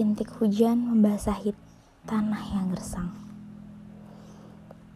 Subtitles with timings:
[0.00, 1.52] Rintik hujan membasahi
[2.08, 3.12] tanah yang gersang.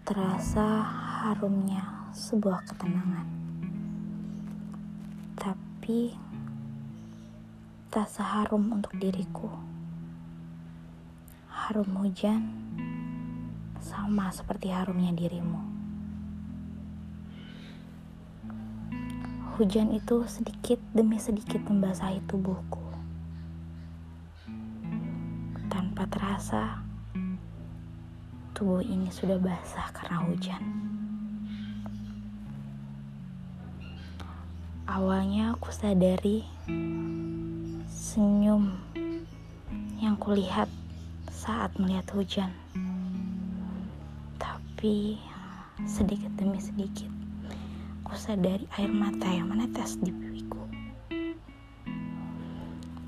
[0.01, 0.81] Terasa
[1.21, 3.29] harumnya sebuah ketenangan.
[5.37, 6.09] Tapi
[7.93, 9.53] tak seharum untuk diriku.
[11.53, 12.49] Harum hujan
[13.85, 15.61] sama seperti harumnya dirimu.
[19.61, 22.84] Hujan itu sedikit demi sedikit membasahi tubuhku
[26.05, 26.85] tanpa terasa,
[28.53, 30.61] tubuh ini sudah basah karena hujan.
[34.85, 36.45] Awalnya aku sadari
[37.89, 38.77] senyum
[39.97, 40.69] yang kulihat
[41.33, 42.53] saat melihat hujan.
[44.37, 45.17] Tapi
[45.89, 47.09] sedikit demi sedikit
[48.05, 50.69] aku sadari air mata yang menetes di pipiku.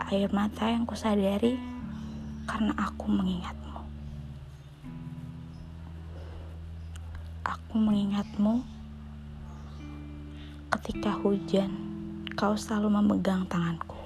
[0.08, 1.75] Air mata yang kusadari
[2.56, 3.84] karena aku mengingatmu.
[7.44, 8.64] Aku mengingatmu
[10.72, 11.68] ketika hujan,
[12.32, 14.00] kau selalu memegang tanganku.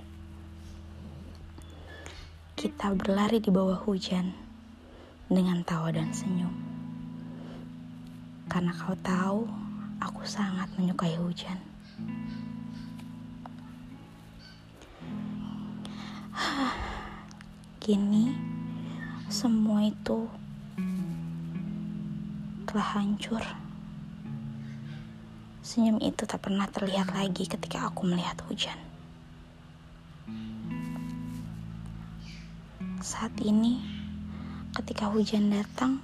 [2.58, 4.34] Kita berlari di bawah hujan
[5.30, 6.50] dengan tawa dan senyum.
[8.50, 9.46] Karena kau tahu,
[10.02, 11.69] aku sangat menyukai hujan.
[17.90, 18.30] Kini
[19.26, 20.30] semua itu
[22.62, 23.42] telah hancur.
[25.58, 28.78] Senyum itu tak pernah terlihat lagi ketika aku melihat hujan.
[33.02, 33.82] Saat ini,
[34.78, 35.98] ketika hujan datang,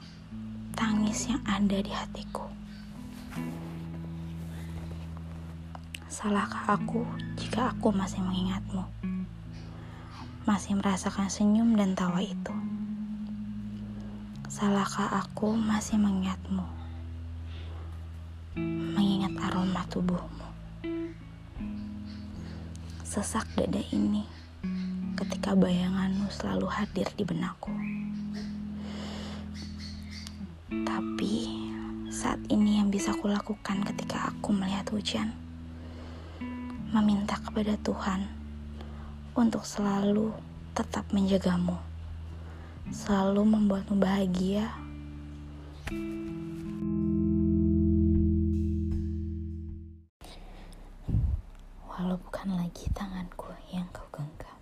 [0.75, 2.50] tangis yang ada di hatiku.
[6.11, 7.06] Salahkah aku
[7.39, 8.83] jika aku masih mengingatmu?
[10.47, 12.55] Masih merasakan senyum dan tawa itu.
[14.47, 16.62] Salahkah aku masih mengingatmu?
[18.94, 20.47] Mengingat aroma tubuhmu.
[23.03, 24.22] Sesak dada ini
[25.19, 27.75] ketika bayanganmu selalu hadir di benakku.
[30.71, 31.34] Tapi
[32.15, 35.34] saat ini yang bisa kulakukan ketika aku melihat hujan,
[36.94, 38.46] meminta kepada Tuhan
[39.36, 40.32] untuk selalu
[40.72, 41.76] tetap menjagamu,
[42.88, 44.72] selalu membuatmu bahagia.
[51.84, 54.56] Walau bukan lagi tanganku yang kau genggam.